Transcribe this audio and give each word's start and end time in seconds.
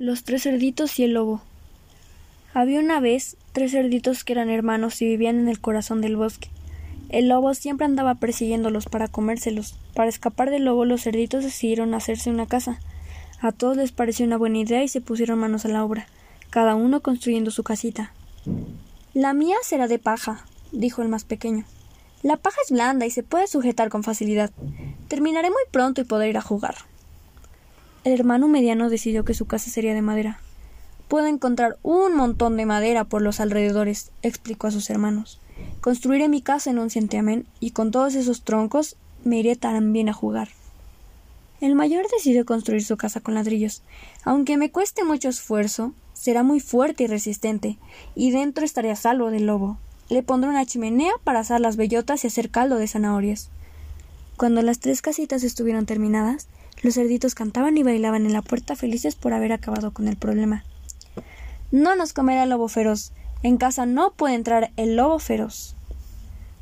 Los 0.00 0.24
tres 0.24 0.44
cerditos 0.44 0.98
y 0.98 1.04
el 1.04 1.12
lobo. 1.12 1.42
Había 2.54 2.80
una 2.80 3.00
vez 3.00 3.36
tres 3.52 3.72
cerditos 3.72 4.24
que 4.24 4.32
eran 4.32 4.48
hermanos 4.48 5.02
y 5.02 5.04
vivían 5.04 5.38
en 5.38 5.46
el 5.46 5.60
corazón 5.60 6.00
del 6.00 6.16
bosque. 6.16 6.48
El 7.10 7.28
lobo 7.28 7.52
siempre 7.52 7.84
andaba 7.84 8.14
persiguiéndolos 8.14 8.86
para 8.86 9.08
comérselos. 9.08 9.76
Para 9.94 10.08
escapar 10.08 10.48
del 10.48 10.64
lobo, 10.64 10.86
los 10.86 11.02
cerditos 11.02 11.44
decidieron 11.44 11.92
hacerse 11.92 12.30
una 12.30 12.46
casa. 12.46 12.80
A 13.42 13.52
todos 13.52 13.76
les 13.76 13.92
pareció 13.92 14.24
una 14.24 14.38
buena 14.38 14.56
idea 14.56 14.82
y 14.82 14.88
se 14.88 15.02
pusieron 15.02 15.38
manos 15.38 15.66
a 15.66 15.68
la 15.68 15.84
obra, 15.84 16.06
cada 16.48 16.76
uno 16.76 17.02
construyendo 17.02 17.50
su 17.50 17.62
casita. 17.62 18.14
La 19.12 19.34
mía 19.34 19.56
será 19.62 19.86
de 19.86 19.98
paja, 19.98 20.46
dijo 20.72 21.02
el 21.02 21.10
más 21.10 21.24
pequeño. 21.24 21.66
La 22.22 22.38
paja 22.38 22.56
es 22.64 22.72
blanda 22.72 23.04
y 23.04 23.10
se 23.10 23.22
puede 23.22 23.46
sujetar 23.46 23.90
con 23.90 24.02
facilidad. 24.02 24.50
Terminaré 25.08 25.50
muy 25.50 25.62
pronto 25.70 26.00
y 26.00 26.04
podré 26.04 26.30
ir 26.30 26.38
a 26.38 26.40
jugar. 26.40 26.89
El 28.02 28.14
hermano 28.14 28.48
mediano 28.48 28.88
decidió 28.88 29.26
que 29.26 29.34
su 29.34 29.46
casa 29.46 29.70
sería 29.70 29.92
de 29.92 30.00
madera. 30.00 30.40
Puedo 31.06 31.26
encontrar 31.26 31.76
un 31.82 32.16
montón 32.16 32.56
de 32.56 32.64
madera 32.64 33.04
por 33.04 33.20
los 33.20 33.40
alrededores, 33.40 34.10
explicó 34.22 34.68
a 34.68 34.70
sus 34.70 34.88
hermanos. 34.88 35.38
Construiré 35.82 36.28
mi 36.28 36.40
casa 36.40 36.70
en 36.70 36.78
un 36.78 36.88
centiamén 36.88 37.46
y 37.58 37.72
con 37.72 37.90
todos 37.90 38.14
esos 38.14 38.42
troncos 38.42 38.96
me 39.22 39.38
iré 39.38 39.54
también 39.54 40.08
a 40.08 40.14
jugar. 40.14 40.48
El 41.60 41.74
mayor 41.74 42.06
decidió 42.10 42.46
construir 42.46 42.82
su 42.82 42.96
casa 42.96 43.20
con 43.20 43.34
ladrillos. 43.34 43.82
Aunque 44.24 44.56
me 44.56 44.70
cueste 44.70 45.04
mucho 45.04 45.28
esfuerzo, 45.28 45.92
será 46.14 46.42
muy 46.42 46.60
fuerte 46.60 47.04
y 47.04 47.06
resistente, 47.06 47.76
y 48.14 48.30
dentro 48.30 48.64
estaré 48.64 48.90
a 48.90 48.96
salvo 48.96 49.30
del 49.30 49.44
lobo. 49.44 49.76
Le 50.08 50.22
pondré 50.22 50.48
una 50.48 50.64
chimenea 50.64 51.12
para 51.22 51.40
asar 51.40 51.60
las 51.60 51.76
bellotas 51.76 52.24
y 52.24 52.28
hacer 52.28 52.50
caldo 52.50 52.76
de 52.76 52.88
zanahorias. 52.88 53.50
Cuando 54.40 54.62
las 54.62 54.78
tres 54.78 55.02
casitas 55.02 55.42
estuvieron 55.42 55.84
terminadas, 55.84 56.48
los 56.82 56.94
cerditos 56.94 57.34
cantaban 57.34 57.76
y 57.76 57.82
bailaban 57.82 58.24
en 58.24 58.32
la 58.32 58.40
puerta 58.40 58.74
felices 58.74 59.14
por 59.14 59.34
haber 59.34 59.52
acabado 59.52 59.90
con 59.90 60.08
el 60.08 60.16
problema. 60.16 60.64
No 61.70 61.94
nos 61.94 62.14
comerá 62.14 62.44
el 62.44 62.48
lobo 62.48 62.66
feroz. 62.68 63.12
En 63.42 63.58
casa 63.58 63.84
no 63.84 64.12
puede 64.12 64.36
entrar 64.36 64.70
el 64.78 64.96
lobo 64.96 65.18
feroz. 65.18 65.76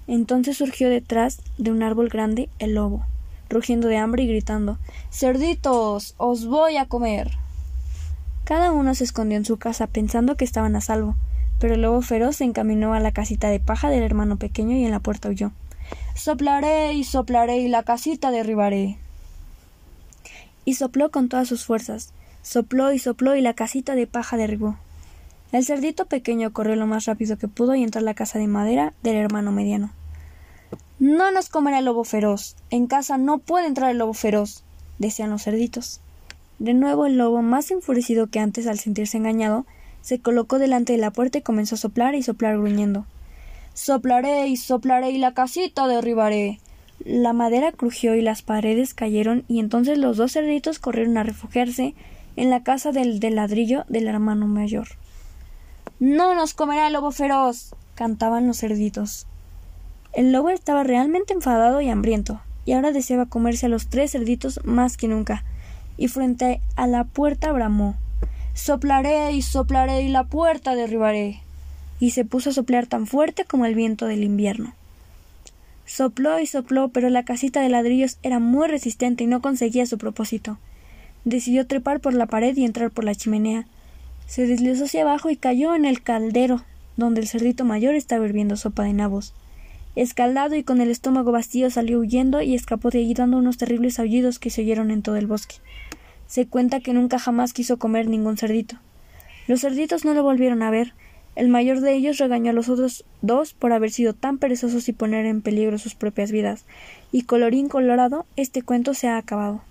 Entonces 0.08 0.56
surgió 0.56 0.90
detrás 0.90 1.40
de 1.56 1.70
un 1.70 1.84
árbol 1.84 2.08
grande 2.08 2.48
el 2.58 2.74
lobo, 2.74 3.06
rugiendo 3.48 3.86
de 3.86 3.98
hambre 3.98 4.24
y 4.24 4.26
gritando 4.26 4.80
Cerditos. 5.12 6.16
os 6.16 6.46
voy 6.46 6.78
a 6.78 6.86
comer. 6.86 7.30
Cada 8.42 8.72
uno 8.72 8.92
se 8.96 9.04
escondió 9.04 9.38
en 9.38 9.44
su 9.44 9.56
casa 9.56 9.86
pensando 9.86 10.36
que 10.36 10.44
estaban 10.44 10.74
a 10.74 10.80
salvo, 10.80 11.14
pero 11.60 11.74
el 11.74 11.82
lobo 11.82 12.02
feroz 12.02 12.34
se 12.34 12.44
encaminó 12.44 12.92
a 12.92 12.98
la 12.98 13.12
casita 13.12 13.50
de 13.50 13.60
paja 13.60 13.88
del 13.88 14.02
hermano 14.02 14.36
pequeño 14.36 14.76
y 14.76 14.84
en 14.84 14.90
la 14.90 14.98
puerta 14.98 15.28
huyó. 15.28 15.52
Soplaré 16.14 16.94
y 16.94 17.04
soplaré 17.04 17.58
y 17.58 17.68
la 17.68 17.82
casita 17.82 18.30
derribaré 18.30 18.98
y 20.68 20.74
sopló 20.74 21.10
con 21.10 21.30
todas 21.30 21.48
sus 21.48 21.64
fuerzas. 21.64 22.12
Sopló 22.42 22.92
y 22.92 22.98
sopló 22.98 23.34
y 23.34 23.40
la 23.40 23.54
casita 23.54 23.94
de 23.94 24.06
paja 24.06 24.36
derribó. 24.36 24.76
El 25.50 25.64
cerdito 25.64 26.04
pequeño 26.04 26.52
corrió 26.52 26.76
lo 26.76 26.86
más 26.86 27.06
rápido 27.06 27.38
que 27.38 27.48
pudo 27.48 27.74
y 27.74 27.82
entró 27.82 28.00
a 28.00 28.04
la 28.04 28.12
casa 28.12 28.38
de 28.38 28.48
madera 28.48 28.92
del 29.02 29.16
hermano 29.16 29.50
mediano. 29.50 29.92
No 30.98 31.30
nos 31.30 31.48
comerá 31.48 31.78
el 31.78 31.86
lobo 31.86 32.04
feroz. 32.04 32.54
En 32.68 32.86
casa 32.86 33.16
no 33.16 33.38
puede 33.38 33.66
entrar 33.66 33.90
el 33.90 33.96
lobo 33.96 34.12
feroz, 34.12 34.62
decían 34.98 35.30
los 35.30 35.44
cerditos. 35.44 36.02
De 36.58 36.74
nuevo 36.74 37.06
el 37.06 37.16
lobo, 37.16 37.40
más 37.40 37.70
enfurecido 37.70 38.26
que 38.26 38.40
antes 38.40 38.66
al 38.66 38.78
sentirse 38.78 39.16
engañado, 39.16 39.64
se 40.02 40.20
colocó 40.20 40.58
delante 40.58 40.92
de 40.92 40.98
la 40.98 41.12
puerta 41.12 41.38
y 41.38 41.42
comenzó 41.42 41.76
a 41.76 41.78
soplar 41.78 42.14
y 42.14 42.22
soplar 42.22 42.58
gruñendo. 42.58 43.06
Soplaré 43.78 44.48
y 44.48 44.56
soplaré 44.56 45.12
y 45.12 45.18
la 45.18 45.34
casita 45.34 45.86
derribaré. 45.86 46.58
La 47.04 47.32
madera 47.32 47.70
crujió 47.70 48.16
y 48.16 48.22
las 48.22 48.42
paredes 48.42 48.92
cayeron 48.92 49.44
y 49.46 49.60
entonces 49.60 49.98
los 49.98 50.16
dos 50.16 50.32
cerditos 50.32 50.80
corrieron 50.80 51.16
a 51.16 51.22
refugiarse 51.22 51.94
en 52.34 52.50
la 52.50 52.64
casa 52.64 52.90
del, 52.90 53.20
del 53.20 53.36
ladrillo 53.36 53.84
del 53.88 54.08
hermano 54.08 54.48
mayor. 54.48 54.88
No 56.00 56.34
nos 56.34 56.54
comerá 56.54 56.88
el 56.88 56.94
lobo 56.94 57.12
feroz. 57.12 57.76
cantaban 57.94 58.48
los 58.48 58.58
cerditos. 58.58 59.28
El 60.12 60.32
lobo 60.32 60.50
estaba 60.50 60.82
realmente 60.82 61.32
enfadado 61.32 61.80
y 61.80 61.88
hambriento, 61.88 62.40
y 62.64 62.72
ahora 62.72 62.90
deseaba 62.90 63.26
comerse 63.26 63.66
a 63.66 63.68
los 63.68 63.86
tres 63.86 64.10
cerditos 64.10 64.58
más 64.64 64.96
que 64.96 65.06
nunca, 65.06 65.44
y 65.96 66.08
frente 66.08 66.60
a 66.74 66.88
la 66.88 67.04
puerta 67.04 67.52
bramó 67.52 67.94
Soplaré 68.54 69.30
y 69.34 69.42
soplaré 69.42 70.02
y 70.02 70.08
la 70.08 70.24
puerta 70.24 70.74
derribaré. 70.74 71.42
Y 72.00 72.10
se 72.10 72.24
puso 72.24 72.50
a 72.50 72.52
soplar 72.52 72.86
tan 72.86 73.06
fuerte 73.06 73.44
como 73.44 73.66
el 73.66 73.74
viento 73.74 74.06
del 74.06 74.24
invierno. 74.24 74.74
Sopló 75.86 76.38
y 76.38 76.46
sopló, 76.46 76.88
pero 76.88 77.08
la 77.08 77.24
casita 77.24 77.62
de 77.62 77.70
ladrillos 77.70 78.18
era 78.22 78.38
muy 78.38 78.68
resistente 78.68 79.24
y 79.24 79.26
no 79.26 79.40
conseguía 79.40 79.86
su 79.86 79.96
propósito. 79.96 80.58
Decidió 81.24 81.66
trepar 81.66 82.00
por 82.00 82.14
la 82.14 82.26
pared 82.26 82.56
y 82.56 82.64
entrar 82.64 82.90
por 82.90 83.04
la 83.04 83.14
chimenea. 83.14 83.66
Se 84.26 84.46
deslizó 84.46 84.84
hacia 84.84 85.02
abajo 85.02 85.30
y 85.30 85.36
cayó 85.36 85.74
en 85.74 85.86
el 85.86 86.02
caldero, 86.02 86.62
donde 86.96 87.22
el 87.22 87.28
cerdito 87.28 87.64
mayor 87.64 87.94
estaba 87.94 88.26
hirviendo 88.26 88.56
sopa 88.56 88.84
de 88.84 88.92
nabos. 88.92 89.32
Escaldado 89.96 90.54
y 90.54 90.62
con 90.62 90.80
el 90.80 90.90
estómago 90.90 91.32
vacío 91.32 91.70
salió 91.70 91.98
huyendo 91.98 92.42
y 92.42 92.54
escapó 92.54 92.90
de 92.90 92.98
allí 92.98 93.14
dando 93.14 93.38
unos 93.38 93.56
terribles 93.56 93.98
aullidos 93.98 94.38
que 94.38 94.50
se 94.50 94.60
oyeron 94.60 94.90
en 94.90 95.02
todo 95.02 95.16
el 95.16 95.26
bosque. 95.26 95.56
Se 96.26 96.46
cuenta 96.46 96.80
que 96.80 96.92
nunca 96.92 97.18
jamás 97.18 97.54
quiso 97.54 97.78
comer 97.78 98.08
ningún 98.08 98.36
cerdito. 98.36 98.76
Los 99.46 99.62
cerditos 99.62 100.04
no 100.04 100.12
lo 100.12 100.22
volvieron 100.22 100.62
a 100.62 100.70
ver, 100.70 100.92
el 101.38 101.48
mayor 101.48 101.80
de 101.80 101.94
ellos 101.94 102.18
regañó 102.18 102.50
a 102.50 102.52
los 102.52 102.68
otros 102.68 103.04
dos 103.22 103.54
por 103.54 103.72
haber 103.72 103.92
sido 103.92 104.12
tan 104.12 104.38
perezosos 104.38 104.88
y 104.88 104.92
poner 104.92 105.24
en 105.24 105.40
peligro 105.40 105.78
sus 105.78 105.94
propias 105.94 106.32
vidas. 106.32 106.64
Y 107.12 107.22
colorín 107.22 107.68
colorado, 107.68 108.26
este 108.34 108.62
cuento 108.62 108.92
se 108.92 109.06
ha 109.06 109.18
acabado. 109.18 109.62